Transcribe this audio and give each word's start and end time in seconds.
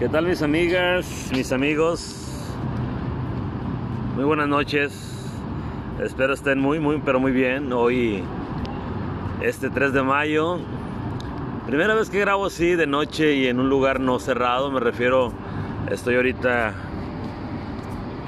¿Qué 0.00 0.08
tal 0.08 0.26
mis 0.26 0.40
amigas, 0.40 1.30
mis 1.30 1.52
amigos? 1.52 2.16
Muy 4.14 4.24
buenas 4.24 4.48
noches. 4.48 4.94
Espero 6.02 6.32
estén 6.32 6.58
muy, 6.58 6.78
muy, 6.78 7.02
pero 7.04 7.20
muy 7.20 7.32
bien. 7.32 7.70
Hoy, 7.70 8.24
este 9.42 9.68
3 9.68 9.92
de 9.92 10.02
mayo. 10.02 10.58
Primera 11.66 11.94
vez 11.94 12.08
que 12.08 12.18
grabo 12.18 12.46
así 12.46 12.76
de 12.76 12.86
noche 12.86 13.34
y 13.34 13.48
en 13.48 13.60
un 13.60 13.68
lugar 13.68 14.00
no 14.00 14.18
cerrado. 14.18 14.70
Me 14.70 14.80
refiero, 14.80 15.34
estoy 15.90 16.14
ahorita 16.16 16.72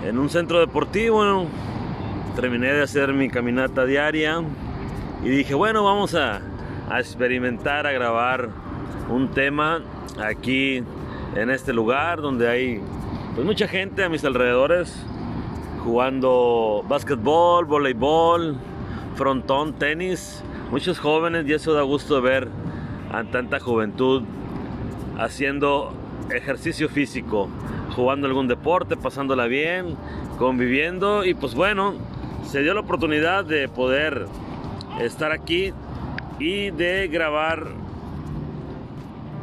en 0.04 0.18
un 0.18 0.28
centro 0.28 0.60
deportivo. 0.60 1.46
Terminé 2.36 2.70
de 2.70 2.82
hacer 2.82 3.14
mi 3.14 3.30
caminata 3.30 3.86
diaria. 3.86 4.42
Y 5.24 5.30
dije, 5.30 5.54
bueno, 5.54 5.84
vamos 5.84 6.14
a, 6.14 6.42
a 6.90 7.00
experimentar, 7.00 7.86
a 7.86 7.92
grabar 7.92 8.50
un 9.08 9.30
tema 9.30 9.80
aquí 10.22 10.84
en 11.34 11.50
este 11.50 11.72
lugar 11.72 12.20
donde 12.20 12.48
hay 12.48 12.80
pues, 13.34 13.46
mucha 13.46 13.66
gente 13.66 14.04
a 14.04 14.08
mis 14.08 14.24
alrededores 14.24 14.94
jugando 15.84 16.84
básquetbol, 16.88 17.64
voleibol, 17.64 18.56
frontón, 19.16 19.74
tenis, 19.74 20.42
muchos 20.70 20.98
jóvenes 20.98 21.46
y 21.46 21.52
eso 21.52 21.72
da 21.72 21.82
gusto 21.82 22.20
ver 22.22 22.48
a 23.10 23.24
tanta 23.24 23.58
juventud 23.58 24.22
haciendo 25.18 25.92
ejercicio 26.30 26.88
físico, 26.88 27.48
jugando 27.94 28.26
algún 28.26 28.48
deporte, 28.48 28.96
pasándola 28.96 29.46
bien, 29.46 29.96
conviviendo. 30.38 31.24
Y 31.24 31.34
pues 31.34 31.54
bueno, 31.54 31.94
se 32.44 32.62
dio 32.62 32.74
la 32.74 32.80
oportunidad 32.80 33.44
de 33.44 33.68
poder 33.68 34.26
estar 35.00 35.32
aquí 35.32 35.72
y 36.38 36.70
de 36.70 37.08
grabar 37.08 37.66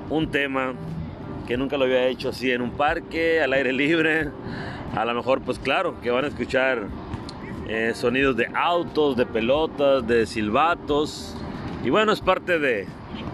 un 0.10 0.32
tema 0.32 0.74
que 1.50 1.58
nunca 1.58 1.78
lo 1.78 1.86
había 1.86 2.06
hecho 2.06 2.30
así 2.30 2.52
en 2.52 2.62
un 2.62 2.70
parque, 2.70 3.42
al 3.42 3.54
aire 3.54 3.74
libre. 3.74 4.30
A 4.96 5.04
lo 5.04 5.16
mejor, 5.16 5.42
pues 5.42 5.58
claro, 5.58 6.00
que 6.00 6.12
van 6.12 6.24
a 6.24 6.28
escuchar 6.28 6.84
eh, 7.68 7.94
sonidos 7.96 8.38
de 8.38 8.48
autos, 8.54 9.18
de 9.18 9.26
pelotas, 9.26 10.06
de 10.06 10.28
silbatos. 10.28 11.36
Y 11.84 11.90
bueno, 11.90 12.12
es 12.12 12.22
parte 12.22 12.60
de, 12.60 12.86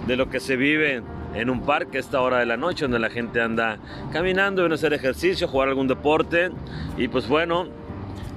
de 0.07 0.15
lo 0.15 0.29
que 0.29 0.39
se 0.39 0.55
vive 0.55 1.03
en 1.33 1.49
un 1.49 1.65
parque 1.65 1.97
a 1.97 1.99
esta 1.99 2.21
hora 2.21 2.39
de 2.39 2.45
la 2.45 2.55
noche, 2.55 2.85
donde 2.85 2.99
la 2.99 3.09
gente 3.09 3.41
anda 3.41 3.79
caminando, 4.13 4.61
viene 4.61 4.75
a 4.75 4.77
hacer 4.77 4.93
ejercicio, 4.93 5.49
jugar 5.49 5.67
algún 5.67 5.89
deporte. 5.89 6.51
Y 6.97 7.09
pues 7.09 7.27
bueno, 7.27 7.67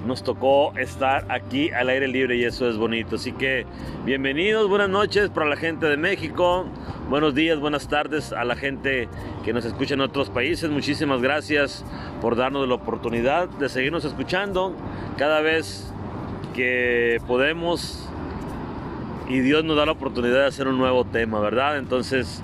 nos 0.06 0.22
tocó 0.22 0.76
estar 0.76 1.26
aquí 1.30 1.70
al 1.70 1.88
aire 1.88 2.08
libre 2.08 2.36
y 2.36 2.44
eso 2.44 2.68
es 2.68 2.76
bonito. 2.76 3.16
Así 3.16 3.32
que 3.32 3.66
bienvenidos, 4.04 4.68
buenas 4.68 4.88
noches 4.88 5.28
para 5.30 5.46
la 5.46 5.56
gente 5.56 5.86
de 5.86 5.96
México, 5.96 6.66
buenos 7.08 7.34
días, 7.34 7.60
buenas 7.60 7.88
tardes 7.88 8.32
a 8.32 8.44
la 8.44 8.56
gente 8.56 9.08
que 9.48 9.54
nos 9.54 9.64
escucha 9.64 9.94
en 9.94 10.02
otros 10.02 10.28
países. 10.28 10.68
Muchísimas 10.68 11.22
gracias 11.22 11.82
por 12.20 12.36
darnos 12.36 12.68
la 12.68 12.74
oportunidad 12.74 13.48
de 13.48 13.70
seguirnos 13.70 14.05
escuchando 14.05 14.74
cada 15.16 15.40
vez 15.40 15.90
que 16.52 17.18
podemos 17.27 18.06
y 19.27 19.40
Dios 19.40 19.64
nos 19.64 19.78
da 19.78 19.86
la 19.86 19.92
oportunidad 19.92 20.40
de 20.40 20.46
hacer 20.48 20.68
un 20.68 20.77
nuevo 20.77 21.06
tema, 21.06 21.40
¿verdad? 21.40 21.78
Entonces, 21.78 22.42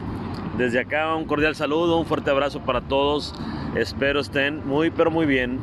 desde 0.56 0.80
acá 0.80 1.14
un 1.14 1.27
cordial 1.27 1.55
saludo, 1.55 1.98
un 1.98 2.06
fuerte 2.06 2.30
abrazo 2.30 2.61
para 2.61 2.80
todos. 2.80 3.34
Espero 3.74 4.20
estén 4.20 4.66
muy, 4.66 4.89
pero 4.91 5.11
muy 5.11 5.27
bien. 5.27 5.61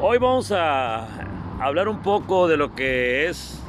Hoy 0.00 0.18
vamos 0.18 0.52
a 0.52 1.08
hablar 1.58 1.88
un 1.88 2.02
poco 2.02 2.46
de 2.46 2.56
lo 2.56 2.76
que 2.76 3.26
es 3.26 3.60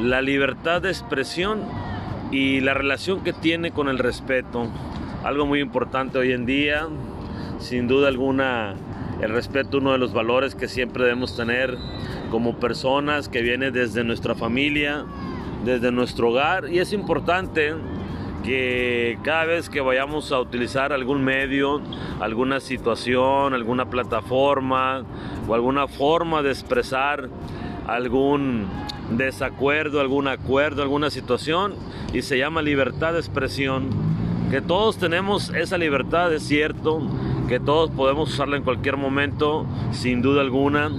la 0.00 0.20
libertad 0.20 0.82
de 0.82 0.88
expresión 0.88 1.60
y 2.32 2.58
la 2.58 2.74
relación 2.74 3.22
que 3.22 3.32
tiene 3.32 3.70
con 3.70 3.88
el 3.88 4.00
respeto. 4.00 4.66
Algo 5.26 5.44
muy 5.44 5.58
importante 5.58 6.18
hoy 6.18 6.30
en 6.30 6.46
día, 6.46 6.86
sin 7.58 7.88
duda 7.88 8.06
alguna, 8.06 8.76
el 9.20 9.30
respeto 9.30 9.78
uno 9.78 9.90
de 9.90 9.98
los 9.98 10.12
valores 10.12 10.54
que 10.54 10.68
siempre 10.68 11.02
debemos 11.02 11.36
tener 11.36 11.76
como 12.30 12.60
personas 12.60 13.28
que 13.28 13.42
viene 13.42 13.72
desde 13.72 14.04
nuestra 14.04 14.36
familia, 14.36 15.04
desde 15.64 15.90
nuestro 15.90 16.28
hogar 16.28 16.68
y 16.72 16.78
es 16.78 16.92
importante 16.92 17.74
que 18.44 19.18
cada 19.24 19.46
vez 19.46 19.68
que 19.68 19.80
vayamos 19.80 20.30
a 20.30 20.38
utilizar 20.38 20.92
algún 20.92 21.24
medio, 21.24 21.80
alguna 22.20 22.60
situación, 22.60 23.52
alguna 23.52 23.90
plataforma 23.90 25.02
o 25.48 25.54
alguna 25.56 25.88
forma 25.88 26.42
de 26.42 26.50
expresar 26.50 27.28
algún 27.88 28.68
desacuerdo, 29.10 30.00
algún 30.00 30.28
acuerdo, 30.28 30.82
alguna 30.82 31.10
situación 31.10 31.74
y 32.12 32.22
se 32.22 32.38
llama 32.38 32.62
libertad 32.62 33.14
de 33.14 33.18
expresión. 33.18 34.15
Que 34.50 34.60
todos 34.60 34.96
tenemos 34.96 35.50
esa 35.50 35.76
libertad, 35.76 36.32
es 36.32 36.44
cierto, 36.44 37.02
que 37.48 37.58
todos 37.58 37.90
podemos 37.90 38.32
usarla 38.32 38.56
en 38.56 38.62
cualquier 38.62 38.96
momento, 38.96 39.66
sin 39.90 40.22
duda 40.22 40.40
alguna, 40.40 40.90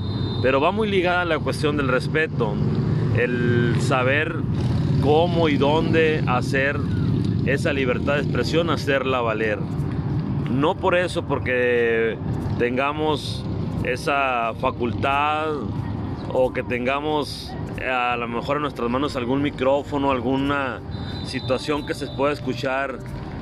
pero 0.41 0.59
va 0.59 0.71
muy 0.71 0.89
ligada 0.89 1.21
a 1.21 1.25
la 1.25 1.39
cuestión 1.39 1.77
del 1.77 1.87
respeto, 1.87 2.55
el 3.17 3.75
saber 3.79 4.35
cómo 5.01 5.47
y 5.47 5.57
dónde 5.57 6.23
hacer 6.27 6.77
esa 7.45 7.71
libertad 7.71 8.15
de 8.15 8.21
expresión, 8.21 8.69
hacerla 8.69 9.21
valer. 9.21 9.59
No 10.51 10.75
por 10.75 10.95
eso, 10.95 11.23
porque 11.23 12.17
tengamos 12.59 13.45
esa 13.85 14.53
facultad 14.59 15.53
o 16.33 16.51
que 16.51 16.63
tengamos 16.63 17.53
a 17.81 18.17
lo 18.17 18.27
mejor 18.27 18.57
en 18.57 18.63
nuestras 18.63 18.89
manos 18.89 19.15
algún 19.15 19.41
micrófono, 19.41 20.11
alguna 20.11 20.81
situación 21.25 21.85
que 21.85 21.93
se 21.93 22.07
pueda 22.07 22.33
escuchar 22.33 22.99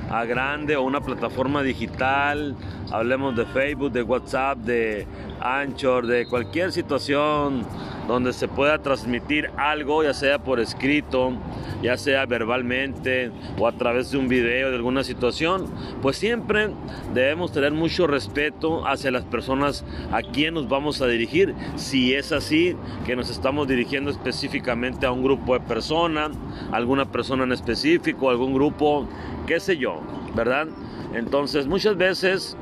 a 0.09 0.25
grande 0.25 0.75
o 0.75 0.83
una 0.83 1.01
plataforma 1.01 1.63
digital, 1.63 2.55
hablemos 2.91 3.35
de 3.35 3.45
Facebook, 3.45 3.91
de 3.91 4.01
WhatsApp, 4.03 4.57
de 4.59 5.07
Anchor, 5.45 6.07
de 6.07 6.25
cualquier 6.25 6.71
situación 6.71 7.65
donde 8.07 8.33
se 8.33 8.47
pueda 8.47 8.81
transmitir 8.81 9.49
algo, 9.57 10.03
ya 10.03 10.13
sea 10.13 10.39
por 10.39 10.59
escrito, 10.59 11.33
ya 11.81 11.97
sea 11.97 12.25
verbalmente 12.25 13.31
o 13.59 13.67
a 13.67 13.71
través 13.71 14.11
de 14.11 14.17
un 14.17 14.27
video 14.27 14.69
de 14.69 14.75
alguna 14.75 15.03
situación, 15.03 15.67
pues 16.01 16.17
siempre 16.17 16.69
debemos 17.13 17.51
tener 17.51 17.71
mucho 17.71 18.07
respeto 18.07 18.87
hacia 18.87 19.11
las 19.11 19.23
personas 19.25 19.85
a 20.11 20.21
quien 20.21 20.55
nos 20.55 20.67
vamos 20.67 21.01
a 21.01 21.07
dirigir, 21.07 21.53
si 21.75 22.13
es 22.13 22.31
así 22.31 22.75
que 23.05 23.15
nos 23.15 23.29
estamos 23.29 23.67
dirigiendo 23.67 24.11
específicamente 24.11 25.05
a 25.05 25.11
un 25.11 25.23
grupo 25.23 25.53
de 25.53 25.59
personas, 25.61 26.31
alguna 26.71 27.05
persona 27.11 27.43
en 27.43 27.51
específico, 27.51 28.29
algún 28.29 28.53
grupo, 28.53 29.07
qué 29.47 29.59
sé 29.59 29.77
yo, 29.77 30.01
¿verdad? 30.35 30.67
Entonces 31.13 31.67
muchas 31.67 31.97
veces 31.97 32.57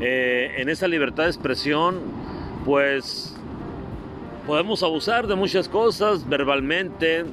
eh, 0.00 0.54
en 0.58 0.68
esa 0.68 0.88
libertad 0.88 1.24
de 1.24 1.30
expresión, 1.30 2.25
pues 2.66 3.32
podemos 4.44 4.82
abusar 4.82 5.28
de 5.28 5.36
muchas 5.36 5.68
cosas 5.68 6.28
verbalmente, 6.28 7.24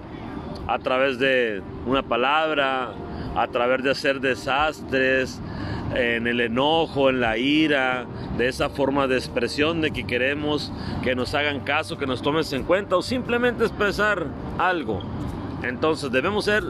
a 0.68 0.78
través 0.78 1.18
de 1.18 1.62
una 1.88 2.04
palabra, 2.04 2.94
a 3.36 3.48
través 3.48 3.84
de 3.84 3.92
hacer 3.92 4.22
desastres, 4.22 5.42
en 5.96 6.28
el 6.28 6.40
enojo, 6.40 7.10
en 7.10 7.20
la 7.20 7.38
ira, 7.38 8.06
de 8.38 8.48
esa 8.48 8.70
forma 8.70 9.08
de 9.08 9.18
expresión 9.18 9.82
de 9.82 9.92
que 9.92 10.06
queremos 10.06 10.72
que 11.04 11.16
nos 11.16 11.34
hagan 11.34 11.62
caso, 11.62 11.98
que 11.98 12.06
nos 12.06 12.22
tomes 12.22 12.54
en 12.54 12.64
cuenta 12.64 12.96
o 12.96 13.02
simplemente 13.02 13.64
expresar 13.64 14.28
algo. 14.60 15.02
Entonces 15.64 16.12
debemos 16.12 16.46
ser 16.46 16.64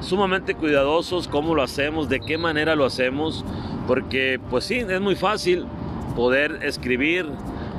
sumamente 0.00 0.54
cuidadosos 0.54 1.28
cómo 1.28 1.54
lo 1.54 1.62
hacemos, 1.62 2.08
de 2.08 2.20
qué 2.20 2.36
manera 2.36 2.74
lo 2.74 2.84
hacemos, 2.84 3.44
porque 3.86 4.40
pues 4.50 4.64
sí, 4.64 4.78
es 4.78 5.00
muy 5.00 5.14
fácil 5.14 5.66
poder 6.14 6.60
escribir, 6.62 7.26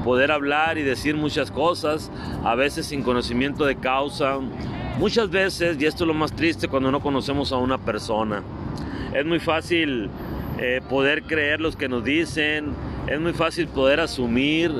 poder 0.03 0.31
hablar 0.31 0.77
y 0.77 0.83
decir 0.83 1.15
muchas 1.15 1.51
cosas, 1.51 2.11
a 2.43 2.55
veces 2.55 2.87
sin 2.87 3.03
conocimiento 3.03 3.65
de 3.65 3.75
causa, 3.75 4.37
muchas 4.97 5.29
veces, 5.29 5.77
y 5.79 5.85
esto 5.85 6.03
es 6.03 6.07
lo 6.07 6.13
más 6.13 6.33
triste 6.33 6.67
cuando 6.67 6.91
no 6.91 7.01
conocemos 7.01 7.51
a 7.51 7.57
una 7.57 7.77
persona, 7.77 8.43
es 9.13 9.25
muy 9.25 9.39
fácil 9.39 10.09
eh, 10.57 10.81
poder 10.89 11.23
creer 11.23 11.61
los 11.61 11.75
que 11.75 11.89
nos 11.89 12.03
dicen, 12.03 12.73
es 13.07 13.19
muy 13.19 13.33
fácil 13.33 13.67
poder 13.67 13.99
asumir, 13.99 14.71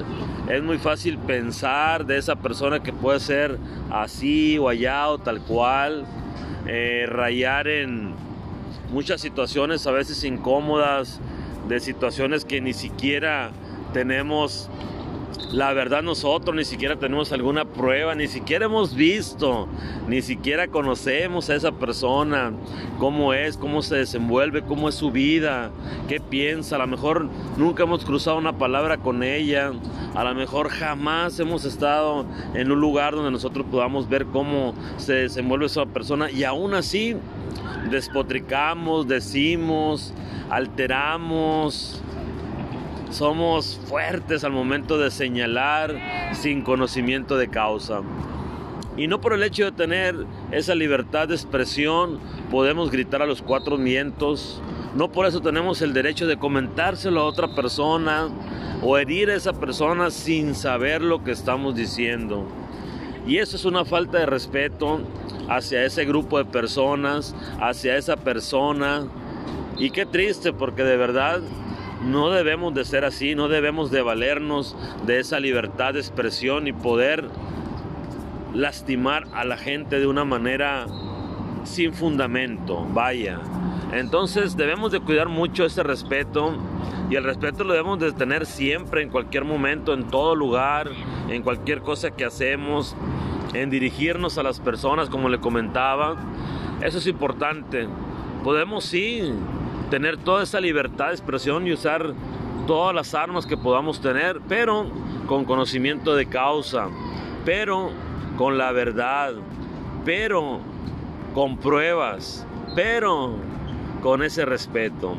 es 0.50 0.64
muy 0.64 0.78
fácil 0.78 1.18
pensar 1.18 2.06
de 2.06 2.18
esa 2.18 2.36
persona 2.36 2.82
que 2.82 2.92
puede 2.92 3.20
ser 3.20 3.58
así 3.92 4.58
o 4.58 4.70
allá 4.70 5.08
o 5.10 5.18
tal 5.18 5.42
cual, 5.42 6.06
eh, 6.68 7.06
rayar 7.08 7.68
en 7.68 8.14
muchas 8.92 9.22
situaciones 9.22 9.86
a 9.88 9.92
veces 9.92 10.24
incómodas, 10.24 11.20
de 11.68 11.80
situaciones 11.80 12.46
que 12.46 12.62
ni 12.62 12.74
siquiera 12.74 13.52
tenemos 13.94 14.70
la 15.52 15.74
verdad 15.74 16.04
nosotros 16.04 16.56
ni 16.56 16.64
siquiera 16.64 16.98
tenemos 16.98 17.32
alguna 17.32 17.66
prueba, 17.66 18.14
ni 18.14 18.28
siquiera 18.28 18.66
hemos 18.66 18.94
visto, 18.94 19.68
ni 20.08 20.22
siquiera 20.22 20.68
conocemos 20.68 21.50
a 21.50 21.56
esa 21.56 21.72
persona, 21.72 22.54
cómo 23.00 23.34
es, 23.34 23.58
cómo 23.58 23.82
se 23.82 23.96
desenvuelve, 23.96 24.62
cómo 24.62 24.90
es 24.90 24.96
su 24.96 25.12
vida, 25.12 25.72
qué 26.08 26.20
piensa, 26.20 26.76
a 26.76 26.80
lo 26.80 26.88
mejor 26.88 27.28
nunca 27.58 27.84
hemos 27.84 28.06
cruzado 28.06 28.38
una 28.38 28.58
palabra 28.58 28.98
con 28.98 29.24
ella, 29.24 29.72
a 30.14 30.24
lo 30.24 30.36
mejor 30.36 30.70
jamás 30.70 31.40
hemos 31.40 31.66
estado 31.66 32.26
en 32.54 32.72
un 32.72 32.80
lugar 32.80 33.16
donde 33.16 33.32
nosotros 33.32 33.66
podamos 33.72 34.08
ver 34.08 34.26
cómo 34.28 34.76
se 34.98 35.14
desenvuelve 35.14 35.66
esa 35.66 35.86
persona. 35.86 36.30
Y 36.30 36.44
aún 36.44 36.74
así 36.74 37.16
despotricamos, 37.90 39.08
decimos, 39.08 40.14
alteramos, 40.50 42.02
somos 43.10 43.80
fuertes 43.88 44.44
al 44.44 44.52
momento 44.52 44.98
de 44.98 45.12
señalar 45.12 45.96
sin 46.34 46.62
conocimiento 46.62 47.38
de 47.38 47.50
causa. 47.50 48.02
Y 48.98 49.08
no 49.08 49.22
por 49.22 49.34
el 49.34 49.44
hecho 49.44 49.66
de 49.66 49.72
tener 49.72 50.16
esa 50.52 50.76
libertad 50.76 51.28
de 51.28 51.36
expresión 51.36 52.20
podemos 52.52 52.92
gritar 52.92 53.22
a 53.22 53.26
los 53.26 53.42
cuatro 53.42 53.78
vientos. 53.78 54.62
No 54.96 55.12
por 55.12 55.26
eso 55.26 55.42
tenemos 55.42 55.82
el 55.82 55.94
derecho 55.94 56.28
de 56.28 56.38
comentárselo 56.38 57.22
a 57.22 57.26
otra 57.26 57.56
persona 57.56 58.30
o 58.82 58.98
herir 58.98 59.30
a 59.30 59.36
esa 59.36 59.54
persona 59.54 60.12
sin 60.12 60.56
saber 60.56 61.02
lo 61.02 61.24
que 61.24 61.32
estamos 61.32 61.76
diciendo. 61.76 62.46
Y 63.26 63.38
eso 63.38 63.56
es 63.56 63.66
una 63.66 63.86
falta 63.86 64.20
de 64.20 64.26
respeto 64.26 65.02
hacia 65.48 65.84
ese 65.86 66.06
grupo 66.06 66.38
de 66.38 66.46
personas, 66.46 67.36
hacia 67.60 67.98
esa 67.98 68.18
persona. 68.18 69.08
Y 69.78 69.92
qué 69.92 70.06
triste 70.06 70.52
porque 70.52 70.84
de 70.84 70.98
verdad 70.98 71.42
no 72.04 72.30
debemos 72.30 72.74
de 72.74 72.86
ser 72.86 73.06
así, 73.06 73.36
no 73.36 73.48
debemos 73.48 73.92
de 73.92 74.02
valernos 74.02 74.76
de 75.06 75.20
esa 75.20 75.40
libertad 75.40 75.94
de 75.94 76.00
expresión 76.00 76.68
y 76.68 76.74
poder 76.74 77.26
lastimar 78.54 79.28
a 79.34 79.44
la 79.44 79.58
gente 79.58 80.00
de 80.00 80.08
una 80.08 80.26
manera 80.26 80.88
sin 81.64 81.94
fundamento, 81.94 82.86
vaya. 82.94 83.40
Entonces 83.92 84.56
debemos 84.56 84.92
de 84.92 85.00
cuidar 85.00 85.30
mucho 85.30 85.66
ese 85.66 85.84
respeto 85.84 86.56
y 87.10 87.16
el 87.16 87.24
respeto 87.24 87.64
lo 87.64 87.74
debemos 87.74 88.00
de 88.00 88.12
tener 88.12 88.46
siempre, 88.46 89.02
en 89.02 89.10
cualquier 89.10 89.44
momento, 89.44 89.94
en 89.94 90.08
todo 90.08 90.36
lugar, 90.36 90.90
en 91.30 91.42
cualquier 91.42 91.82
cosa 91.82 92.12
que 92.12 92.24
hacemos, 92.24 92.96
en 93.54 93.70
dirigirnos 93.70 94.38
a 94.38 94.44
las 94.44 94.60
personas, 94.60 95.10
como 95.10 95.28
le 95.28 95.40
comentaba. 95.40 96.18
Eso 96.82 97.00
es 97.00 97.08
importante. 97.08 97.88
Podemos 98.44 98.86
sí 98.86 99.34
tener 99.90 100.18
toda 100.18 100.44
esa 100.44 100.60
libertad 100.60 101.08
de 101.08 101.14
expresión 101.14 101.68
y 101.68 101.74
usar 101.74 102.14
todas 102.68 102.94
las 102.94 103.14
armas 103.14 103.46
que 103.46 103.58
podamos 103.58 104.02
tener, 104.02 104.40
pero 104.48 104.88
con 105.28 105.46
conocimiento 105.46 106.16
de 106.16 106.28
causa, 106.28 106.88
pero 107.46 107.90
con 108.38 108.58
la 108.58 108.72
verdad, 108.72 109.34
pero 110.06 110.60
con 111.34 111.58
pruebas, 111.58 112.46
pero 112.76 113.36
con 114.02 114.24
ese 114.24 114.46
respeto. 114.46 115.16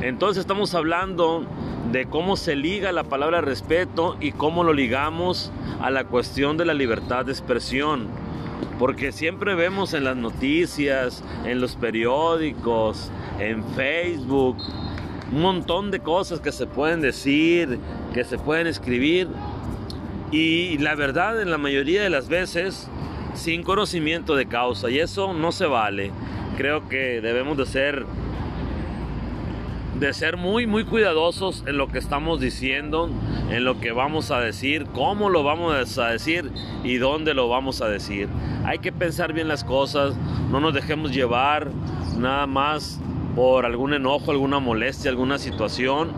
Entonces 0.00 0.40
estamos 0.40 0.74
hablando 0.74 1.44
de 1.90 2.06
cómo 2.06 2.36
se 2.36 2.56
liga 2.56 2.92
la 2.92 3.04
palabra 3.04 3.40
respeto 3.40 4.16
y 4.20 4.32
cómo 4.32 4.64
lo 4.64 4.72
ligamos 4.72 5.52
a 5.80 5.90
la 5.90 6.04
cuestión 6.04 6.56
de 6.56 6.64
la 6.64 6.74
libertad 6.74 7.24
de 7.24 7.32
expresión. 7.32 8.08
Porque 8.78 9.12
siempre 9.12 9.54
vemos 9.54 9.94
en 9.94 10.04
las 10.04 10.16
noticias, 10.16 11.24
en 11.44 11.60
los 11.60 11.76
periódicos, 11.76 13.10
en 13.38 13.64
Facebook, 13.74 14.58
un 15.32 15.40
montón 15.40 15.90
de 15.90 16.00
cosas 16.00 16.40
que 16.40 16.52
se 16.52 16.66
pueden 16.66 17.00
decir, 17.00 17.78
que 18.12 18.24
se 18.24 18.38
pueden 18.38 18.66
escribir. 18.66 19.28
Y 20.30 20.78
la 20.78 20.94
verdad, 20.94 21.40
en 21.40 21.50
la 21.50 21.58
mayoría 21.58 22.02
de 22.02 22.10
las 22.10 22.28
veces, 22.28 22.88
sin 23.34 23.62
conocimiento 23.62 24.34
de 24.34 24.46
causa. 24.46 24.90
Y 24.90 24.98
eso 24.98 25.32
no 25.32 25.52
se 25.52 25.66
vale. 25.66 26.10
Creo 26.56 26.88
que 26.88 27.20
debemos 27.20 27.56
de 27.56 27.66
ser 27.66 28.06
de 29.98 30.12
ser 30.12 30.36
muy 30.36 30.66
muy 30.66 30.84
cuidadosos 30.84 31.64
en 31.66 31.78
lo 31.78 31.88
que 31.88 31.98
estamos 31.98 32.40
diciendo, 32.40 33.08
en 33.50 33.64
lo 33.64 33.80
que 33.80 33.92
vamos 33.92 34.30
a 34.30 34.40
decir, 34.40 34.86
cómo 34.92 35.30
lo 35.30 35.42
vamos 35.42 35.98
a 35.98 36.08
decir 36.08 36.50
y 36.84 36.96
dónde 36.96 37.34
lo 37.34 37.48
vamos 37.48 37.80
a 37.80 37.88
decir. 37.88 38.28
Hay 38.64 38.78
que 38.78 38.92
pensar 38.92 39.32
bien 39.32 39.48
las 39.48 39.64
cosas, 39.64 40.14
no 40.50 40.60
nos 40.60 40.74
dejemos 40.74 41.12
llevar 41.12 41.70
nada 42.18 42.46
más 42.46 43.00
por 43.34 43.64
algún 43.64 43.94
enojo, 43.94 44.30
alguna 44.30 44.58
molestia, 44.58 45.10
alguna 45.10 45.38
situación 45.38 46.12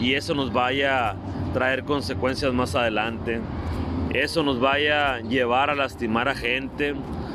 y 0.00 0.14
eso 0.14 0.34
nos 0.34 0.52
vaya 0.52 1.10
a 1.10 1.16
traer 1.54 1.84
consecuencias 1.84 2.52
más 2.52 2.74
adelante. 2.74 3.40
Eso 4.12 4.42
nos 4.42 4.60
vaya 4.60 5.14
a 5.14 5.20
llevar 5.20 5.70
a 5.70 5.74
lastimar 5.74 6.28
a 6.28 6.34
gente, 6.34 6.94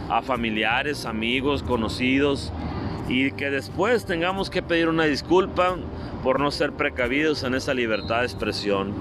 a 0.10 0.22
familiares, 0.22 1.06
amigos, 1.06 1.64
conocidos 1.64 2.52
y 3.08 3.32
que 3.32 3.50
después 3.50 4.06
tengamos 4.06 4.50
que 4.50 4.62
pedir 4.62 4.90
una 4.90 5.06
disculpa 5.06 5.78
por 6.24 6.40
no 6.40 6.52
ser 6.52 6.74
precavidos 6.74 7.44
en 7.44 7.56
esa 7.56 7.74
libertad 7.74 8.20
de 8.20 8.26
expresión. 8.26 8.94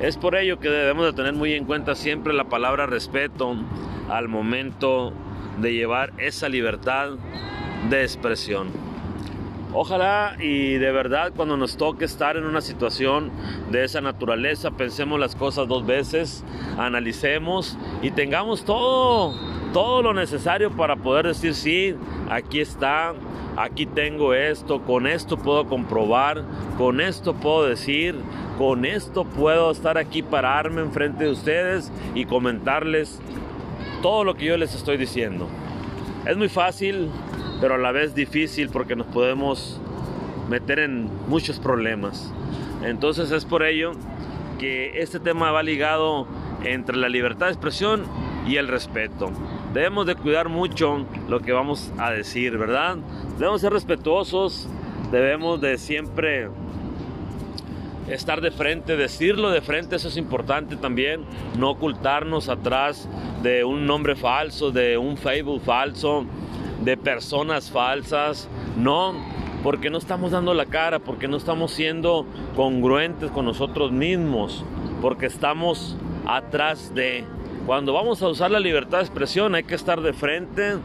Es 0.00 0.16
por 0.16 0.34
ello 0.34 0.58
que 0.58 0.68
debemos 0.68 1.06
de 1.06 1.12
tener 1.12 1.34
muy 1.34 1.54
en 1.54 1.64
cuenta 1.64 1.94
siempre 1.94 2.32
la 2.32 2.44
palabra 2.44 2.86
respeto 2.86 3.54
al 4.08 4.28
momento 4.28 5.12
de 5.60 5.74
llevar 5.74 6.12
esa 6.18 6.48
libertad 6.48 7.10
de 7.88 8.02
expresión. 8.02 8.68
Ojalá 9.72 10.36
y 10.40 10.74
de 10.74 10.90
verdad 10.90 11.32
cuando 11.36 11.56
nos 11.56 11.76
toque 11.76 12.04
estar 12.04 12.36
en 12.36 12.44
una 12.44 12.60
situación 12.60 13.30
de 13.70 13.84
esa 13.84 14.00
naturaleza, 14.00 14.72
pensemos 14.72 15.20
las 15.20 15.36
cosas 15.36 15.68
dos 15.68 15.86
veces, 15.86 16.44
analicemos 16.76 17.78
y 18.02 18.10
tengamos 18.10 18.64
todo, 18.64 19.32
todo 19.72 20.02
lo 20.02 20.12
necesario 20.12 20.72
para 20.72 20.96
poder 20.96 21.28
decir 21.28 21.54
sí, 21.54 21.94
aquí 22.30 22.60
está, 22.60 23.12
aquí 23.56 23.84
tengo 23.84 24.32
esto, 24.32 24.80
con 24.82 25.06
esto 25.06 25.36
puedo 25.36 25.66
comprobar, 25.66 26.44
con 26.78 27.00
esto 27.00 27.34
puedo 27.34 27.66
decir, 27.66 28.14
con 28.56 28.84
esto 28.84 29.24
puedo 29.24 29.70
estar 29.70 29.98
aquí, 29.98 30.22
pararme 30.22 30.80
enfrente 30.80 31.24
de 31.24 31.30
ustedes 31.30 31.92
y 32.14 32.24
comentarles 32.24 33.20
todo 34.00 34.24
lo 34.24 34.34
que 34.36 34.46
yo 34.46 34.56
les 34.56 34.74
estoy 34.74 34.96
diciendo. 34.96 35.48
Es 36.24 36.36
muy 36.36 36.48
fácil, 36.48 37.10
pero 37.60 37.74
a 37.74 37.78
la 37.78 37.92
vez 37.92 38.14
difícil 38.14 38.70
porque 38.70 38.94
nos 38.94 39.08
podemos 39.08 39.80
meter 40.48 40.78
en 40.78 41.08
muchos 41.28 41.58
problemas. 41.58 42.32
Entonces 42.84 43.30
es 43.32 43.44
por 43.44 43.64
ello 43.64 43.92
que 44.58 45.00
este 45.00 45.18
tema 45.18 45.50
va 45.50 45.62
ligado 45.62 46.26
entre 46.64 46.96
la 46.96 47.08
libertad 47.08 47.46
de 47.46 47.52
expresión 47.52 48.04
y 48.46 48.56
el 48.56 48.68
respeto. 48.68 49.32
Debemos 49.72 50.06
de 50.06 50.16
cuidar 50.16 50.48
mucho 50.48 51.06
lo 51.28 51.40
que 51.40 51.52
vamos 51.52 51.92
a 51.98 52.10
decir, 52.10 52.58
¿verdad? 52.58 52.96
Debemos 53.38 53.60
ser 53.60 53.72
respetuosos, 53.72 54.68
debemos 55.12 55.60
de 55.60 55.78
siempre 55.78 56.48
estar 58.08 58.40
de 58.40 58.50
frente, 58.50 58.96
decirlo 58.96 59.50
de 59.50 59.60
frente, 59.60 59.96
eso 59.96 60.08
es 60.08 60.16
importante 60.16 60.74
también, 60.76 61.24
no 61.56 61.70
ocultarnos 61.70 62.48
atrás 62.48 63.08
de 63.42 63.62
un 63.64 63.86
nombre 63.86 64.16
falso, 64.16 64.72
de 64.72 64.98
un 64.98 65.16
Facebook 65.16 65.62
falso, 65.62 66.24
de 66.82 66.96
personas 66.96 67.70
falsas, 67.70 68.48
no, 68.76 69.14
porque 69.62 69.90
no 69.90 69.98
estamos 69.98 70.32
dando 70.32 70.54
la 70.54 70.66
cara, 70.66 70.98
porque 70.98 71.28
no 71.28 71.36
estamos 71.36 71.70
siendo 71.70 72.26
congruentes 72.56 73.30
con 73.30 73.44
nosotros 73.44 73.92
mismos, 73.92 74.64
porque 75.00 75.26
estamos 75.26 75.96
atrás 76.26 76.92
de 76.94 77.24
cuando 77.66 77.92
vamos 77.92 78.22
a 78.22 78.28
usar 78.28 78.50
la 78.50 78.60
libertad 78.60 78.98
de 78.98 79.04
expresión 79.04 79.54
hay 79.54 79.64
que 79.64 79.74
estar 79.74 80.00
de 80.00 80.12
frente 80.12 80.76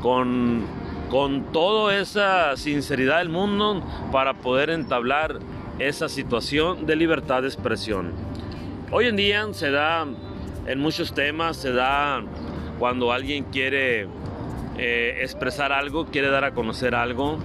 con, 0.00 0.64
con 1.10 1.52
toda 1.52 1.96
esa 1.96 2.56
sinceridad 2.56 3.18
del 3.18 3.28
mundo 3.28 3.82
para 4.12 4.34
poder 4.34 4.70
entablar 4.70 5.38
esa 5.78 6.08
situación 6.08 6.86
de 6.86 6.96
libertad 6.96 7.42
de 7.42 7.48
expresión. 7.48 8.12
Hoy 8.90 9.06
en 9.06 9.16
día 9.16 9.46
se 9.52 9.70
da 9.70 10.06
en 10.66 10.78
muchos 10.78 11.14
temas, 11.14 11.56
se 11.56 11.72
da 11.72 12.22
cuando 12.78 13.12
alguien 13.12 13.44
quiere 13.44 14.06
eh, 14.78 15.18
expresar 15.20 15.72
algo, 15.72 16.06
quiere 16.06 16.28
dar 16.28 16.44
a 16.44 16.52
conocer 16.52 16.94
algo, 16.94 17.38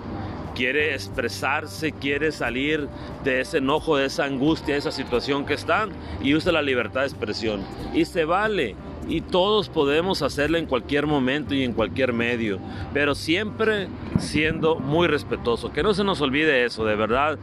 quiere 0.59 0.93
expresarse, 0.93 1.93
quiere 1.93 2.33
salir 2.33 2.89
de 3.23 3.39
ese 3.39 3.59
enojo, 3.59 3.95
de 3.95 4.07
esa 4.07 4.25
angustia, 4.25 4.73
de 4.73 4.79
esa 4.79 4.91
situación 4.91 5.45
que 5.45 5.53
están 5.53 5.91
y 6.21 6.35
usa 6.35 6.51
la 6.51 6.61
libertad 6.61 6.99
de 6.99 7.07
expresión. 7.07 7.61
Y 7.93 8.03
se 8.03 8.25
vale. 8.25 8.75
Y 9.07 9.21
todos 9.21 9.69
podemos 9.69 10.21
hacerlo 10.21 10.57
en 10.57 10.65
cualquier 10.65 11.07
momento 11.07 11.55
y 11.55 11.63
en 11.63 11.71
cualquier 11.71 12.11
medio, 12.11 12.59
pero 12.93 13.15
siempre 13.15 13.87
siendo 14.17 14.75
muy 14.75 15.07
respetuoso. 15.07 15.71
Que 15.71 15.81
no 15.81 15.93
se 15.93 16.03
nos 16.03 16.19
olvide 16.19 16.65
eso, 16.65 16.83
de 16.83 16.97
verdad. 16.97 17.39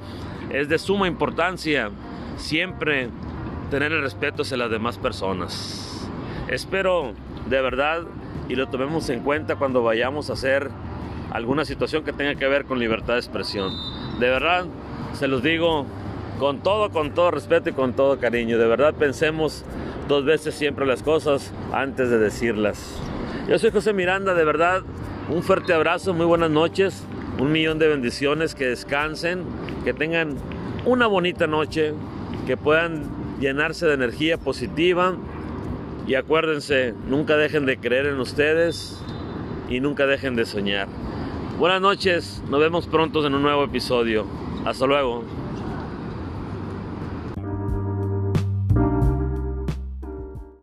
Es 0.52 0.68
de 0.68 0.78
suma 0.78 1.08
importancia 1.08 1.90
siempre 2.36 3.08
tener 3.70 3.92
el 3.92 4.02
respeto 4.02 4.42
hacia 4.42 4.58
las 4.58 4.70
demás 4.70 4.98
personas. 4.98 6.06
Espero 6.48 7.14
de 7.48 7.62
verdad 7.62 8.02
y 8.50 8.56
lo 8.56 8.68
tomemos 8.68 9.08
en 9.08 9.20
cuenta 9.20 9.56
cuando 9.56 9.82
vayamos 9.82 10.28
a 10.28 10.34
hacer 10.34 10.70
alguna 11.36 11.66
situación 11.66 12.02
que 12.02 12.14
tenga 12.14 12.34
que 12.34 12.48
ver 12.48 12.64
con 12.64 12.78
libertad 12.78 13.14
de 13.14 13.20
expresión. 13.20 13.70
De 14.18 14.28
verdad, 14.30 14.64
se 15.12 15.28
los 15.28 15.42
digo 15.42 15.84
con 16.38 16.62
todo, 16.62 16.90
con 16.90 17.12
todo 17.12 17.30
respeto 17.30 17.68
y 17.68 17.72
con 17.72 17.92
todo 17.92 18.18
cariño. 18.18 18.58
De 18.58 18.66
verdad, 18.66 18.94
pensemos 18.94 19.64
dos 20.08 20.24
veces 20.24 20.54
siempre 20.54 20.86
las 20.86 21.02
cosas 21.02 21.52
antes 21.72 22.08
de 22.08 22.18
decirlas. 22.18 22.98
Yo 23.48 23.58
soy 23.58 23.70
José 23.70 23.92
Miranda, 23.92 24.32
de 24.32 24.44
verdad, 24.44 24.82
un 25.28 25.42
fuerte 25.42 25.74
abrazo, 25.74 26.14
muy 26.14 26.24
buenas 26.24 26.50
noches, 26.50 27.04
un 27.38 27.52
millón 27.52 27.78
de 27.78 27.88
bendiciones, 27.88 28.54
que 28.54 28.66
descansen, 28.66 29.44
que 29.84 29.92
tengan 29.92 30.36
una 30.86 31.06
bonita 31.06 31.46
noche, 31.46 31.92
que 32.46 32.56
puedan 32.56 33.04
llenarse 33.40 33.86
de 33.86 33.92
energía 33.92 34.38
positiva 34.38 35.16
y 36.06 36.14
acuérdense, 36.14 36.94
nunca 37.08 37.36
dejen 37.36 37.66
de 37.66 37.76
creer 37.76 38.06
en 38.06 38.20
ustedes 38.20 38.98
y 39.68 39.80
nunca 39.80 40.06
dejen 40.06 40.34
de 40.34 40.46
soñar. 40.46 40.88
Buenas 41.58 41.80
noches, 41.80 42.42
nos 42.50 42.60
vemos 42.60 42.86
pronto 42.86 43.26
en 43.26 43.34
un 43.34 43.40
nuevo 43.40 43.64
episodio. 43.64 44.26
Hasta 44.66 44.84
luego. 44.84 45.24